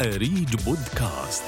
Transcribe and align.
أريج 0.00 0.54
بودكاست. 0.64 1.44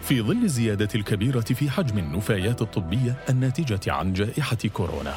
في 0.00 0.22
ظل 0.22 0.44
الزيادة 0.44 0.88
الكبيرة 0.94 1.40
في 1.40 1.70
حجم 1.70 1.98
النفايات 1.98 2.62
الطبية 2.62 3.16
الناتجة 3.28 3.92
عن 3.92 4.12
جائحة 4.12 4.56
كورونا 4.72 5.14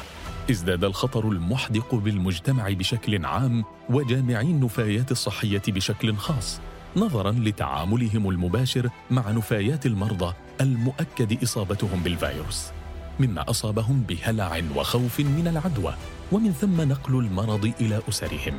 ازداد 0.50 0.84
الخطر 0.84 1.28
المحدق 1.28 1.94
بالمجتمع 1.94 2.68
بشكل 2.70 3.24
عام 3.24 3.64
وجامعي 3.90 4.46
النفايات 4.50 5.12
الصحية 5.12 5.62
بشكل 5.68 6.16
خاص 6.16 6.60
نظرا 6.96 7.32
لتعاملهم 7.32 8.30
المباشر 8.30 8.90
مع 9.10 9.30
نفايات 9.30 9.86
المرضى 9.86 10.34
المؤكد 10.60 11.42
إصابتهم 11.42 12.02
بالفيروس. 12.02 12.81
مما 13.20 13.50
أصابهم 13.50 14.04
بهلع 14.08 14.62
وخوف 14.76 15.20
من 15.20 15.48
العدوى 15.48 15.94
ومن 16.32 16.52
ثم 16.52 16.80
نقل 16.80 17.14
المرض 17.14 17.72
إلى 17.80 18.02
أسرهم. 18.08 18.54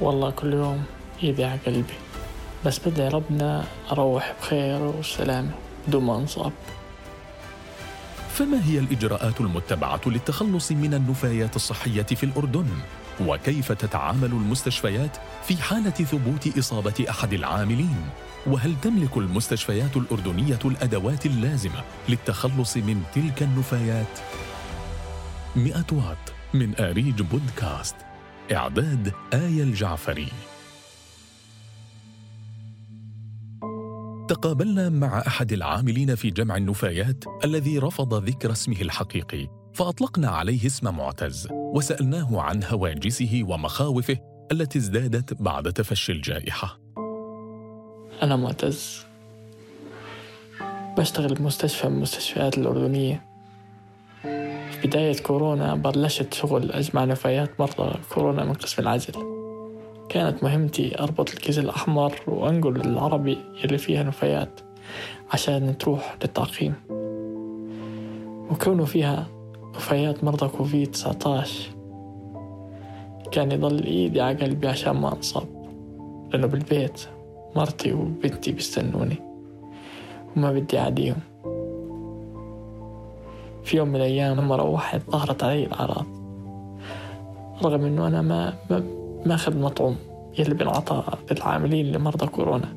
والله 0.00 0.30
كل 0.30 0.52
يوم 0.52 0.84
على 1.22 1.58
قلبي. 1.66 1.98
بس 2.66 2.88
بدعي 2.88 3.08
ربنا 3.08 3.64
أروح 3.92 4.34
بخير 4.40 4.82
وسلامه 4.82 5.50
بدون 5.88 6.04
ما 6.04 6.16
انصاب. 6.16 6.52
فما 8.32 8.64
هي 8.64 8.78
الإجراءات 8.78 9.40
المتبعة 9.40 10.00
للتخلص 10.06 10.72
من 10.72 10.94
النفايات 10.94 11.56
الصحية 11.56 12.02
في 12.02 12.24
الأردن؟ 12.24 12.66
وكيف 13.26 13.72
تتعامل 13.72 14.24
المستشفيات 14.24 15.16
في 15.44 15.56
حالة 15.56 15.90
ثبوت 15.90 16.58
إصابة 16.58 17.06
أحد 17.10 17.32
العاملين؟ 17.32 18.10
وهل 18.46 18.74
تملك 18.82 19.16
المستشفيات 19.16 19.96
الأردنية 19.96 20.58
الأدوات 20.64 21.26
اللازمة 21.26 21.84
للتخلص 22.08 22.76
من 22.76 23.02
تلك 23.14 23.42
النفايات؟ 23.42 24.18
100 25.56 25.84
واط 25.92 26.32
من 26.54 26.80
آريج 26.80 27.22
بودكاست 27.22 27.96
إعداد 28.52 29.12
آية 29.34 29.62
الجعفري. 29.62 30.28
تقابلنا 34.28 34.88
مع 34.88 35.18
أحد 35.26 35.52
العاملين 35.52 36.14
في 36.14 36.30
جمع 36.30 36.56
النفايات 36.56 37.24
الذي 37.44 37.78
رفض 37.78 38.14
ذكر 38.24 38.52
اسمه 38.52 38.80
الحقيقي. 38.80 39.59
فأطلقنا 39.74 40.28
عليه 40.28 40.66
اسم 40.66 40.96
معتز 40.96 41.48
وسألناه 41.50 42.40
عن 42.40 42.64
هواجسه 42.64 43.42
ومخاوفه 43.48 44.16
التي 44.52 44.78
ازدادت 44.78 45.42
بعد 45.42 45.72
تفشي 45.72 46.12
الجائحة. 46.12 46.78
أنا 48.22 48.36
معتز. 48.36 49.06
بشتغل 50.98 51.34
بمستشفى 51.34 51.88
من 51.88 51.96
المستشفيات 51.96 52.58
الأردنية. 52.58 53.26
في 54.70 54.86
بداية 54.86 55.16
كورونا 55.22 55.74
بلشت 55.74 56.34
شغل 56.34 56.72
أجمع 56.72 57.04
نفايات 57.04 57.60
مرضى 57.60 57.98
كورونا 58.14 58.44
من 58.44 58.52
قسم 58.52 58.82
العزل 58.82 59.12
كانت 60.08 60.42
مهمتي 60.42 60.98
أربط 60.98 61.30
الكيس 61.30 61.58
الأحمر 61.58 62.20
وأنقل 62.26 62.76
العربي 62.80 63.38
اللي 63.64 63.78
فيها 63.78 64.02
نفايات 64.02 64.60
عشان 65.32 65.78
تروح 65.78 66.16
للتعقيم. 66.22 66.74
وكونه 68.50 68.84
فيها 68.84 69.26
نفايات 69.74 70.24
مرضى 70.24 70.48
كوفيد 70.48 70.90
19 70.90 71.70
كان 73.32 73.52
يضل 73.52 73.84
إيدي 73.84 74.20
على 74.20 74.36
قلبي 74.36 74.68
عشان 74.68 74.92
ما 74.92 75.12
أنصاب 75.16 75.48
لأنه 76.32 76.46
بالبيت 76.46 77.00
مرتي 77.56 77.92
وبنتي 77.92 78.52
بيستنوني 78.52 79.16
وما 80.36 80.52
بدي 80.52 80.78
أعديهم 80.78 81.16
في 83.64 83.76
يوم 83.76 83.88
من 83.88 83.96
الأيام 83.96 84.40
لما 84.40 84.56
روحت 84.56 85.10
ظهرت 85.10 85.44
علي 85.44 85.64
الأعراض 85.64 86.06
رغم 87.64 87.84
إنه 87.84 88.06
أنا 88.06 88.22
ما 88.22 88.54
ما 88.70 88.84
ماخذ 89.26 89.58
مطعوم 89.58 89.96
يلي 90.38 90.54
بنعطى 90.54 91.02
للعاملين 91.30 91.92
لمرضى 91.92 92.26
كورونا. 92.26 92.76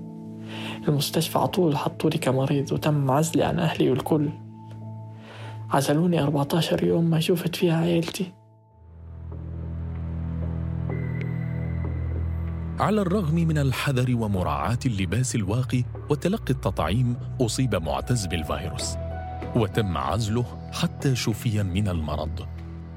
المستشفى 0.88 1.40
عطول 1.40 1.78
حطولي 1.78 2.18
كمريض 2.18 2.72
وتم 2.72 3.12
عزلي 3.12 3.44
عن 3.44 3.60
أهلي 3.60 3.90
والكل. 3.90 4.30
عزلوني 5.74 6.24
14 6.24 6.84
يوم 6.84 7.10
ما 7.10 7.20
شفت 7.20 7.56
فيها 7.56 7.78
عيلتي. 7.78 8.32
على 12.80 13.02
الرغم 13.02 13.36
من 13.36 13.58
الحذر 13.58 14.16
ومراعاة 14.16 14.80
اللباس 14.86 15.36
الواقي 15.36 15.84
وتلقي 16.10 16.54
التطعيم 16.54 17.16
أصيب 17.42 17.76
معتز 17.76 18.26
بالفيروس 18.26 18.96
وتم 19.56 19.98
عزله 19.98 20.46
حتى 20.72 21.16
شفي 21.16 21.64
من 21.64 21.88
المرض. 21.88 22.48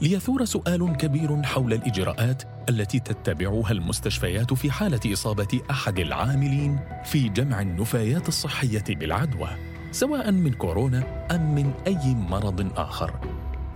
ليثور 0.01 0.45
سؤال 0.45 0.97
كبير 0.97 1.43
حول 1.43 1.73
الإجراءات 1.73 2.43
التي 2.69 2.99
تتبعها 2.99 3.71
المستشفيات 3.71 4.55
في 4.55 4.71
حالة 4.71 5.01
إصابة 5.13 5.61
أحد 5.71 5.99
العاملين 5.99 6.79
في 7.05 7.29
جمع 7.29 7.61
النفايات 7.61 8.29
الصحية 8.29 8.85
بالعدوى. 8.89 9.76
سواء 9.97 10.31
من 10.31 10.53
كورونا 10.53 11.27
أم 11.31 11.55
من 11.55 11.73
أي 11.87 12.15
مرض 12.15 12.79
آخر. 12.79 13.11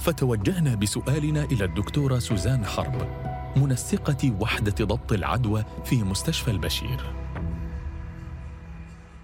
فتوجهنا 0.01 0.75
بسؤالنا 0.75 1.45
إلى 1.45 1.65
الدكتورة 1.65 2.19
سوزان 2.19 2.65
حرب 2.65 2.95
منسقة 3.57 4.33
وحدة 4.41 4.85
ضبط 4.85 5.13
العدوى 5.13 5.65
في 5.85 5.97
مستشفى 5.97 6.51
البشير. 6.51 7.01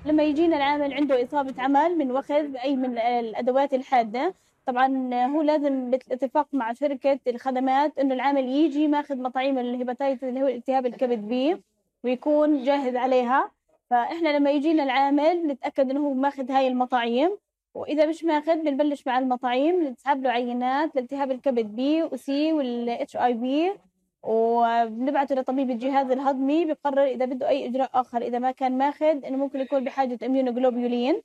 لما 0.07 0.23
يجينا 0.23 0.57
العامل 0.57 0.95
عنده 0.95 1.25
إصابة 1.25 1.63
عمل 1.63 1.99
من 1.99 2.11
وخذ 2.11 2.57
أي 2.65 2.77
من 2.77 2.99
الأدوات 2.99 3.75
الحادة. 3.75 4.35
طبعا 4.67 5.15
هو 5.27 5.43
لازم 5.43 5.91
بالاتفاق 5.91 6.47
مع 6.53 6.73
شركة 6.73 7.19
الخدمات 7.27 7.99
إنه 7.99 8.15
العامل 8.15 8.45
يجي 8.45 8.89
ماخذ 8.89 9.17
مطاعيم 9.17 9.59
ال 9.59 9.66
hepatitis 9.66 10.25
اللي 10.25 10.43
هو 10.43 10.47
التهاب 10.47 10.87
الكبد 10.87 11.19
B 11.19 11.57
ويكون 12.05 12.65
جاهز 12.65 12.97
عليها. 12.97 13.56
فإحنا 13.91 14.29
لما 14.29 14.51
يجينا 14.51 14.83
العامل 14.83 15.47
نتأكد 15.47 15.91
إنه 15.91 16.01
هو 16.01 16.15
ماخذ 16.15 16.51
هاي 16.51 16.69
المطاعيم 16.69 17.39
وإذا 17.75 18.07
مش 18.07 18.25
ماخذ 18.25 18.57
بنبلش 18.57 19.07
مع 19.07 19.19
المطاعيم 19.19 19.83
نسحب 19.83 20.23
له 20.23 20.31
عينات 20.31 20.97
لالتهاب 20.97 21.31
الكبد 21.31 21.67
B 21.77 22.03
و 22.03 22.53
C 22.53 23.17
وال 23.17 23.33
HIV 23.33 23.73
وبنبعته 24.23 25.35
لطبيب 25.35 25.71
الجهاز 25.71 26.11
الهضمي 26.11 26.65
بقرر 26.65 27.05
إذا 27.05 27.25
بده 27.25 27.49
أي 27.49 27.67
إجراء 27.69 27.91
آخر 27.95 28.23
إذا 28.23 28.39
ما 28.39 28.51
كان 28.51 28.79
ماخذ 28.79 29.25
إنه 29.25 29.37
ممكن 29.37 29.61
يكون 29.61 29.85
بحاجة 29.85 30.19
immunoglobulin 30.27 31.23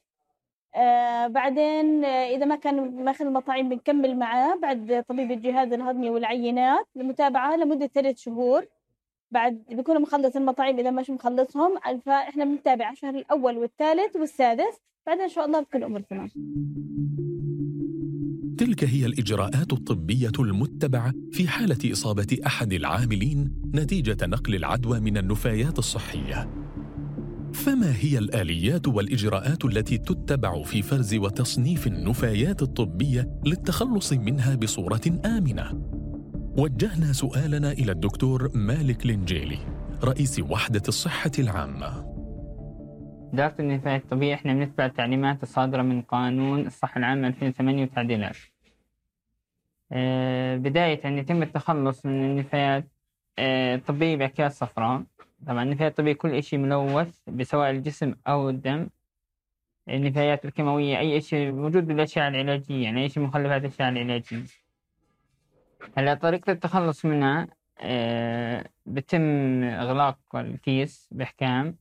آه 0.75 1.27
بعدين 1.27 2.05
آه 2.05 2.29
إذا 2.35 2.45
ما 2.45 2.55
كان 2.55 3.03
ماخذ 3.05 3.25
المطاعيم 3.25 3.69
بنكمل 3.69 4.17
معاه 4.19 4.55
بعد 4.55 5.05
طبيب 5.09 5.31
الجهاز 5.31 5.73
الهضمي 5.73 6.09
والعينات 6.09 6.85
المتابعه 6.97 7.55
لمدة 7.55 7.87
ثلاث 7.87 8.17
شهور. 8.17 8.65
بعد 9.31 9.63
بيكون 9.69 10.01
مخلص 10.01 10.35
المطاعيم 10.35 10.79
إذا 10.79 10.91
مش 10.91 11.09
مخلصهم 11.09 11.71
فإحنا 12.05 12.45
بنتابع 12.45 12.91
الشهر 12.91 13.15
الأول 13.15 13.57
والثالث 13.57 14.15
والسادس 14.15 14.81
بعدين 15.07 15.23
إن 15.23 15.29
شاء 15.29 15.45
الله 15.45 15.61
بكل 15.61 15.77
الأمور 15.77 15.99
تمام. 16.01 16.27
تلك 18.57 18.83
هي 18.83 19.05
الإجراءات 19.05 19.73
الطبية 19.73 20.31
المتبعة 20.39 21.13
في 21.31 21.47
حالة 21.47 21.91
إصابة 21.91 22.37
أحد 22.45 22.73
العاملين 22.73 23.61
نتيجة 23.75 24.17
نقل 24.25 24.55
العدوى 24.55 24.99
من 24.99 25.17
النفايات 25.17 25.79
الصحية. 25.79 26.49
فما 27.53 27.95
هي 27.99 28.17
الآليات 28.17 28.87
والإجراءات 28.87 29.65
التي 29.65 29.97
تتبع 29.97 30.63
في 30.63 30.81
فرز 30.81 31.15
وتصنيف 31.15 31.87
النفايات 31.87 32.61
الطبية 32.61 33.29
للتخلص 33.45 34.13
منها 34.13 34.55
بصورة 34.55 35.01
آمنة؟ 35.25 36.00
وجهنا 36.57 37.13
سؤالنا 37.13 37.71
إلى 37.71 37.91
الدكتور 37.91 38.51
مالك 38.53 39.05
لنجيلي 39.05 39.57
رئيس 40.03 40.39
وحدة 40.39 40.81
الصحة 40.87 41.31
العامة 41.39 42.11
إدارة 43.33 43.55
النفايات 43.59 44.03
الطبية 44.03 44.33
إحنا 44.33 44.53
بنتبع 44.53 44.85
التعليمات 44.85 45.43
الصادرة 45.43 45.81
من 45.81 46.01
قانون 46.01 46.67
الصحة 46.67 46.97
العامة 46.99 47.27
2008 47.27 47.83
وتعديلات. 47.83 48.37
آه، 49.91 50.57
بداية 50.57 50.99
أن 51.05 51.17
يتم 51.17 51.43
التخلص 51.43 52.05
من 52.05 52.25
النفايات 52.25 52.87
آه، 53.39 53.75
الطبية 53.75 54.15
بأكياس 54.15 54.59
صفراء. 54.59 55.03
طبعا 55.47 55.63
النفايات 55.63 55.91
الطبية 55.91 56.13
كل 56.13 56.35
إشي 56.35 56.57
ملوث 56.57 57.19
بسواء 57.27 57.69
الجسم 57.71 58.15
أو 58.27 58.49
الدم. 58.49 58.87
النفايات 59.89 60.45
الكيماوية 60.45 60.99
أي 60.99 61.21
شيء 61.21 61.51
موجود 61.51 61.87
بالأشعة 61.87 62.27
العلاجية 62.27 62.83
يعني 62.83 63.03
أي 63.03 63.09
شيء 63.09 63.23
مخلفات 63.23 63.61
الأشعة 63.61 63.89
العلاجية. 63.89 64.43
هلا 65.97 66.13
طريقة 66.13 66.51
التخلص 66.51 67.05
منها 67.05 67.47
آه، 67.81 68.69
بتم 68.85 69.21
إغلاق 69.63 70.17
الكيس 70.35 71.09
بإحكام. 71.11 71.75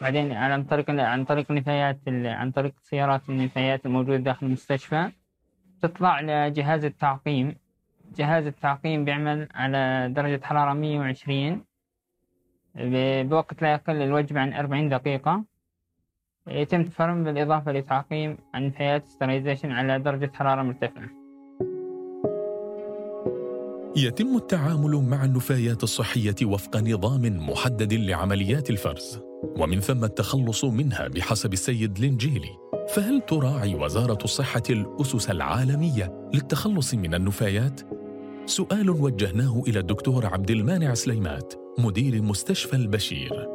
بعدين 0.00 0.32
عن 0.32 0.64
طريق 0.64 0.90
عن 0.90 1.24
طريق 1.24 1.46
النفايات 1.50 2.00
عن 2.08 2.50
طريق 2.50 2.74
سيارات 2.80 3.28
النفايات 3.28 3.86
الموجودة 3.86 4.16
داخل 4.16 4.46
المستشفى. 4.46 5.10
تطلع 5.82 6.20
لجهاز 6.20 6.84
التعقيم. 6.84 7.56
جهاز 8.16 8.46
التعقيم 8.46 9.04
بيعمل 9.04 9.48
على 9.54 10.08
درجة 10.16 10.44
حرارة 10.44 10.72
120 10.72 11.64
بوقت 13.28 13.62
لا 13.62 13.72
يقل 13.72 14.02
الوجبة 14.02 14.40
عن 14.40 14.52
40 14.52 14.88
دقيقة. 14.88 15.44
يتم 16.46 16.84
تفرم 16.84 17.24
بالإضافة 17.24 17.72
لتعقيم 17.72 18.38
النفايات 18.54 19.04
على 19.64 19.98
درجة 19.98 20.30
حرارة 20.34 20.62
مرتفعة. 20.62 21.21
يتم 23.96 24.36
التعامل 24.36 24.96
مع 25.10 25.24
النفايات 25.24 25.82
الصحية 25.82 26.34
وفق 26.42 26.76
نظام 26.76 27.50
محدد 27.50 27.94
لعمليات 27.94 28.70
الفرز. 28.70 29.20
ومن 29.58 29.80
ثم 29.80 30.04
التخلص 30.04 30.64
منها 30.64 31.08
بحسب 31.08 31.52
السيد 31.52 31.98
لينجيلي 31.98 32.50
فهل 32.88 33.20
تراعي 33.20 33.74
وزارة 33.74 34.18
الصحة 34.24 34.62
الأسس 34.70 35.30
العالمية 35.30 36.28
للتخلص 36.34 36.94
من 36.94 37.14
النفايات؟ 37.14 37.80
سؤال 38.46 38.90
وجهناه 38.90 39.62
إلى 39.68 39.78
الدكتور 39.78 40.26
عبد 40.26 40.50
المانع 40.50 40.94
سليمات 40.94 41.54
مدير 41.78 42.22
مستشفى 42.22 42.76
البشير. 42.76 43.48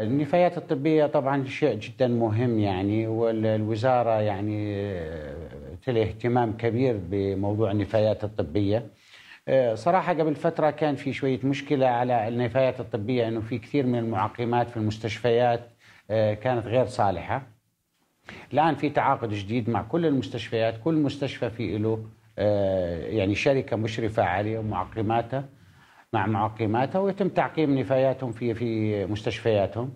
النفايات 0.00 0.58
الطبية 0.58 1.06
طبعا 1.06 1.44
شيء 1.44 1.78
جدا 1.78 2.08
مهم 2.08 2.58
يعني 2.58 3.06
والوزارة 3.06 4.20
يعني 4.20 4.84
لها 5.90 6.02
اهتمام 6.02 6.52
كبير 6.56 7.00
بموضوع 7.10 7.70
النفايات 7.70 8.24
الطبية. 8.24 8.86
آه، 9.48 9.74
صراحة 9.74 10.12
قبل 10.12 10.34
فترة 10.34 10.70
كان 10.70 10.94
في 10.96 11.12
شوية 11.12 11.38
مشكلة 11.44 11.86
على 11.86 12.28
النفايات 12.28 12.80
الطبية 12.80 13.28
أنه 13.28 13.40
في 13.40 13.58
كثير 13.58 13.86
من 13.86 13.98
المعقمات 13.98 14.70
في 14.70 14.76
المستشفيات 14.76 15.60
آه، 16.10 16.34
كانت 16.34 16.66
غير 16.66 16.86
صالحة. 16.86 17.42
الآن 18.52 18.74
في 18.74 18.90
تعاقد 18.90 19.30
جديد 19.30 19.70
مع 19.70 19.82
كل 19.82 20.06
المستشفيات 20.06 20.74
كل 20.84 20.94
مستشفى 20.94 21.50
في 21.50 21.78
له 21.78 22.04
آه، 22.38 23.06
يعني 23.06 23.34
شركة 23.34 23.76
مشرفة 23.76 24.22
عليه 24.22 24.58
ومعقماتها 24.58 25.44
مع 26.12 26.26
معقماتها 26.26 26.98
ويتم 26.98 27.28
تعقيم 27.28 27.78
نفاياتهم 27.78 28.32
في 28.32 28.54
في 28.54 29.06
مستشفياتهم. 29.06 29.92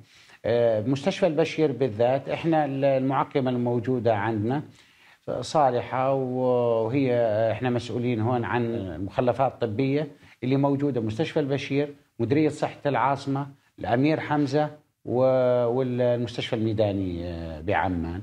مستشفى 0.87 1.27
البشير 1.27 1.73
بالذات 1.73 2.29
إحنا 2.29 2.65
المعقمة 2.65 3.51
الموجودة 3.51 4.17
عندنا 4.17 4.63
صالحة 5.41 6.13
وهي 6.13 7.15
إحنا 7.53 7.71
مسؤولين 7.71 8.21
هون 8.21 8.45
عن 8.45 8.65
المخلفات 8.75 9.53
الطبية 9.53 10.09
اللي 10.45 10.57
موجودة 10.57 11.01
مستشفى 11.01 11.41
البشير 11.41 11.95
مديرية 12.19 12.49
صحة 12.49 12.81
العاصمة 12.87 13.47
الأمير 13.79 14.21
حمزة 14.21 14.71
والمستشفى 15.05 16.57
الميداني 16.57 17.29
آه، 17.29 17.61
بعمان. 17.61 18.23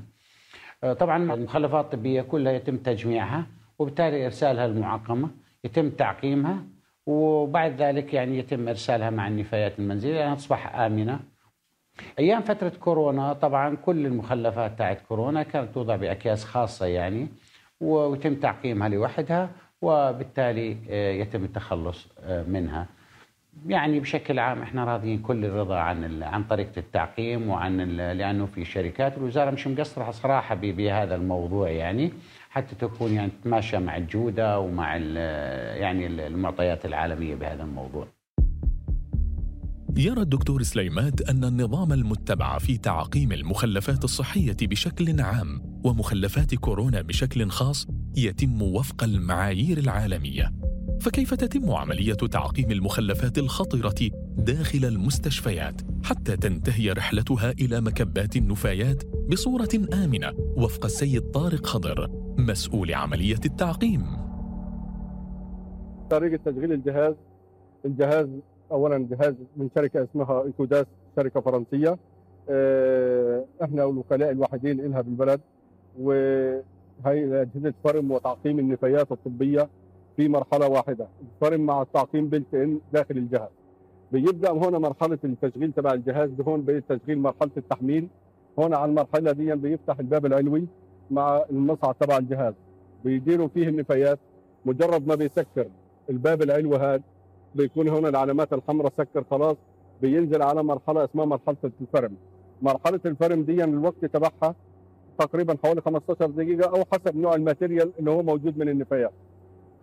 آه، 0.84 0.92
طبعا 0.92 1.34
المخلفات 1.34 1.84
الطبية 1.84 2.22
كلها 2.22 2.52
يتم 2.52 2.76
تجميعها 2.76 3.46
وبالتالي 3.78 4.26
إرسالها 4.26 4.66
المعقمة 4.66 5.30
يتم 5.64 5.90
تعقيمها 5.90 6.64
وبعد 7.06 7.82
ذلك 7.82 8.14
يعني 8.14 8.38
يتم 8.38 8.68
إرسالها 8.68 9.10
مع 9.10 9.28
النفايات 9.28 9.78
المنزلية 9.78 10.14
لأنها 10.14 10.34
تصبح 10.34 10.76
آمنة. 10.76 11.20
أيام 12.18 12.42
فترة 12.42 12.72
كورونا 12.80 13.32
طبعا 13.32 13.76
كل 13.76 14.06
المخلفات 14.06 14.78
تاعت 14.78 15.00
كورونا 15.08 15.42
كانت 15.42 15.74
توضع 15.74 15.96
بأكياس 15.96 16.44
خاصة 16.44 16.86
يعني 16.86 17.28
ويتم 17.80 18.34
تعقيمها 18.34 18.88
لوحدها 18.88 19.50
وبالتالي 19.82 20.76
آه، 20.90 21.12
يتم 21.12 21.44
التخلص 21.44 22.08
آه، 22.24 22.42
منها 22.42 22.86
يعني 23.66 24.00
بشكل 24.00 24.38
عام 24.38 24.62
إحنا 24.62 24.84
راضيين 24.84 25.18
كل 25.18 25.44
الرضا 25.44 25.76
عن 25.78 26.22
عن 26.22 26.44
طريقة 26.44 26.78
التعقيم 26.78 27.48
وعن 27.48 27.96
لأنه 27.96 28.46
في 28.46 28.64
شركات 28.64 29.18
الوزاره 29.18 29.50
مش 29.50 29.66
مقصرة 29.66 30.10
صراحة 30.10 30.54
بهذا 30.54 31.14
الموضوع 31.14 31.70
يعني 31.70 32.12
حتى 32.50 32.74
تكون 32.74 33.12
يعني 33.12 33.30
تتماشى 33.30 33.78
مع 33.78 33.96
الجودة 33.96 34.60
ومع 34.60 34.96
يعني 34.96 36.06
المعطيات 36.06 36.86
العالمية 36.86 37.34
بهذا 37.34 37.62
الموضوع. 37.62 38.06
يرى 39.96 40.22
الدكتور 40.22 40.62
سليمات 40.62 41.20
أن 41.20 41.44
النظام 41.44 41.92
المتبع 41.92 42.58
في 42.58 42.78
تعقيم 42.78 43.32
المخلفات 43.32 44.04
الصحية 44.04 44.56
بشكل 44.62 45.20
عام 45.20 45.80
ومخلفات 45.84 46.54
كورونا 46.54 47.02
بشكل 47.02 47.48
خاص 47.48 47.86
يتم 48.16 48.62
وفق 48.62 49.04
المعايير 49.04 49.78
العالمية. 49.78 50.52
فكيف 51.00 51.34
تتم 51.34 51.70
عملية 51.70 52.14
تعقيم 52.14 52.70
المخلفات 52.70 53.38
الخطرة 53.38 54.10
داخل 54.36 54.84
المستشفيات 54.84 55.80
حتى 56.04 56.36
تنتهي 56.36 56.92
رحلتها 56.92 57.50
إلى 57.50 57.80
مكبات 57.80 58.36
النفايات 58.36 59.02
بصورة 59.32 59.68
آمنة 60.04 60.32
وفق 60.56 60.84
السيد 60.84 61.22
طارق 61.22 61.66
خضر 61.66 62.10
مسؤول 62.38 62.94
عملية 62.94 63.40
التعقيم؟ 63.46 64.06
طريقة 66.10 66.40
تشغيل 66.44 66.72
الجهاز 66.72 67.14
الجهاز 67.84 68.28
اولا 68.72 68.98
جهاز 69.10 69.34
من 69.56 69.68
شركة 69.74 70.04
اسمها 70.04 70.42
إيكوداس 70.44 70.86
شركة 71.16 71.40
فرنسية. 71.40 71.98
آه، 72.50 73.44
إحنا 73.62 73.84
الوكلاء 73.84 74.30
الوحيدين 74.30 74.80
لها 74.80 75.00
بالبلد. 75.00 75.40
وهي 76.00 76.62
أجهزة 77.42 77.74
فرم 77.84 78.10
وتعقيم 78.10 78.58
النفايات 78.58 79.12
الطبية 79.12 79.68
في 80.16 80.28
مرحلة 80.28 80.68
واحدة. 80.68 81.06
الفرم 81.22 81.60
مع 81.60 81.82
التعقيم 81.82 82.26
بلت 82.28 82.54
ان 82.54 82.80
داخل 82.92 83.16
الجهاز. 83.16 83.48
بيبدأ 84.12 84.50
هنا 84.52 84.78
مرحلة 84.78 85.18
التشغيل 85.24 85.72
تبع 85.72 85.92
الجهاز. 85.92 86.30
هون 86.48 86.62
بتشغيل 86.62 87.18
مرحلة 87.18 87.50
التحميل. 87.56 88.08
هون 88.58 88.74
على 88.74 88.90
المرحلة 88.90 89.32
دي 89.32 89.54
بيفتح 89.54 89.98
الباب 89.98 90.26
العلوي 90.26 90.66
مع 91.10 91.44
المصعد 91.50 91.94
تبع 91.94 92.16
الجهاز. 92.16 92.54
بيديروا 93.04 93.48
فيه 93.48 93.68
النفايات. 93.68 94.18
مجرد 94.66 95.06
ما 95.06 95.14
بيسكر 95.14 95.66
الباب 96.10 96.42
العلوي 96.42 96.76
هذا 96.76 97.02
بيكون 97.54 97.88
هنا 97.88 98.08
العلامات 98.08 98.52
الحمراء 98.52 98.92
سكر 98.98 99.24
خلاص 99.30 99.56
بينزل 100.02 100.42
على 100.42 100.62
مرحلة 100.62 101.04
اسمها 101.04 101.24
مرحلة 101.24 101.56
الفرم. 101.80 102.16
مرحلة 102.62 103.00
الفرم 103.06 103.42
دي 103.42 103.64
الوقت 103.64 104.04
تبعها 104.04 104.54
تقريبا 105.18 105.56
حوالي 105.64 105.80
15 105.80 106.26
دقيقة 106.26 106.68
أو 106.68 106.84
حسب 106.92 107.16
نوع 107.16 107.34
الماتيريال 107.34 107.92
اللي 107.98 108.10
هو 108.10 108.22
موجود 108.22 108.58
من 108.58 108.68
النفايات. 108.68 109.12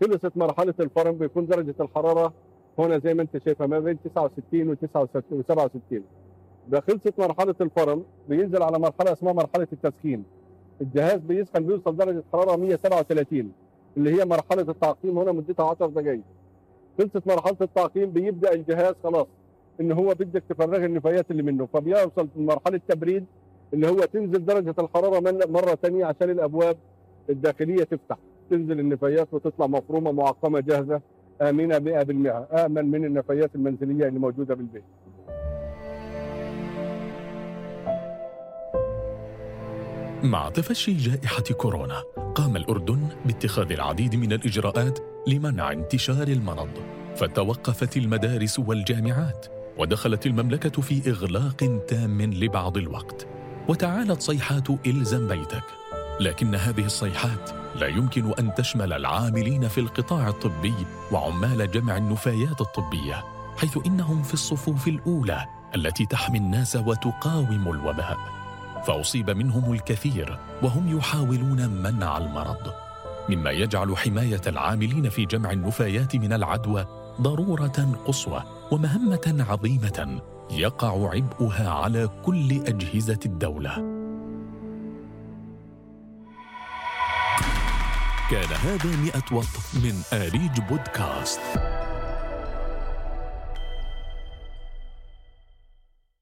خلصت 0.04 0.38
مرحلة 0.38 0.74
الفرم 0.80 1.12
بيكون 1.12 1.46
درجة 1.46 1.76
الحرارة 1.80 2.34
هنا 2.80 2.98
زي 2.98 3.14
ما 3.14 3.22
أنت 3.22 3.38
شايفها 3.46 3.68
ما 3.68 3.80
بين 3.80 3.98
69 4.04 4.70
و 4.70 4.76
67 5.42 6.04
خلصت 6.88 7.20
مرحلة 7.20 7.56
الفرم 7.62 8.04
بينزل 8.30 8.64
على 8.64 8.80
مرحلة 8.80 9.12
اسمها 9.14 9.34
مرحلة 9.34 9.68
التسخين. 9.74 10.24
الجهاز 10.82 11.20
بيسخن 11.20 11.66
بيوصل 11.66 11.96
درجة 11.96 12.24
حرارة 12.34 12.56
137 12.56 13.52
اللي 13.98 14.22
هي 14.22 14.26
مرحلة 14.26 14.62
التعقيم 14.62 15.18
هنا 15.18 15.32
مدتها 15.32 15.70
10 15.70 15.88
دقائق 15.88 16.22
خلصت 16.98 17.28
مرحلة 17.28 17.58
التعقيم 17.62 18.12
بيبدأ 18.12 18.54
الجهاز 18.54 18.94
خلاص 19.04 19.28
ان 19.82 19.92
هو 19.92 20.08
بدك 20.08 20.44
تفرغ 20.50 20.86
النفايات 20.86 21.32
اللي 21.32 21.44
منه 21.44 21.68
فبيوصل 21.74 22.28
مرحله 22.36 22.82
تبريد 22.88 23.26
اللي 23.74 23.88
هو 23.88 24.00
تنزل 24.00 24.46
درجة 24.46 24.76
الحرارة 24.80 25.20
مرة 25.48 25.78
ثانية 25.82 26.06
عشان 26.06 26.30
الأبواب 26.30 26.78
الداخلية 27.30 27.84
تفتح 27.84 28.18
تنزل 28.50 28.80
النفايات 28.80 29.28
وتطلع 29.32 29.68
مفرومة 29.68 30.12
معقمة 30.12 30.60
جاهزة 30.60 31.02
آمنة 31.42 31.80
100% 31.80 32.56
آمن 32.66 32.92
من 32.92 33.06
النفايات 33.06 33.56
المنزلية 33.56 34.08
اللي 34.08 34.20
موجودة 34.20 34.56
بالبيت. 34.56 34.84
مع 40.24 40.50
تفشي 40.50 40.94
جائحة 40.94 41.44
كورونا 41.58 42.04
قام 42.36 42.56
الأردن 42.56 43.00
باتخاذ 43.26 43.72
العديد 43.72 44.16
من 44.16 44.34
الإجراءات 44.34 45.00
لمنع 45.28 45.72
انتشار 45.72 46.28
المرض. 46.28 46.70
فتوقفت 47.16 47.98
المدارس 47.98 48.60
والجامعات 48.60 49.46
ودخلت 49.78 50.26
المملكة 50.26 50.82
في 50.82 51.10
إغلاق 51.10 51.82
تام 51.88 52.22
لبعض 52.22 52.78
الوقت. 52.78 53.28
وتعالت 53.68 54.22
صيحات 54.22 54.68
إلزم 54.88 55.28
بيتك. 55.28 55.64
لكن 56.20 56.56
هذه 56.56 56.86
الصيحات 56.86 57.52
لا 57.76 57.88
يمكن 57.88 58.34
أن 58.40 58.54
تشمل 58.54 58.94
العاملين 58.94 59.68
في 59.68 59.80
القطاع 59.80 60.28
الطبي 60.28 60.74
وعمال 61.12 61.72
جمع 61.72 61.98
النفايات 61.98 62.62
الطبية 62.62 63.24
حيث 63.58 63.78
إنهم 63.86 64.24
في 64.24 64.34
الصفوف 64.34 64.88
الأولى 64.88 65.46
التي 65.76 66.06
تحمي 66.06 66.38
الناس 66.38 66.76
وتقاوم 66.76 67.72
الوباء. 67.72 68.18
فأصيب 68.88 69.30
منهم 69.30 69.74
الكثير 69.74 70.40
وهم 70.64 70.98
يحاولون 70.98 71.70
منع 71.70 72.18
المرض. 72.18 72.87
مما 73.30 73.52
يجعل 73.52 73.98
حماية 73.98 74.42
العاملين 74.48 75.10
في 75.10 75.26
جمع 75.26 75.52
النفايات 75.52 76.16
من 76.16 76.34
العدوى 76.34 76.86
ضرورة 77.22 77.98
قصوى 78.06 78.44
ومهمة 78.72 79.46
عظيمة 79.50 80.22
يقع 80.52 81.10
عبئها 81.10 81.70
على 81.70 82.10
كل 82.26 82.52
أجهزة 82.52 83.20
الدولة. 83.26 83.76
كان 88.32 88.54
هذا 88.64 88.96
مئة 88.96 89.36
وط 89.36 89.46
من 89.84 90.02
آريج 90.14 90.60
بودكاست. 90.70 91.40